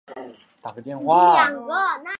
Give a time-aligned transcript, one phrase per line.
[0.63, 2.03] 福建罗源人。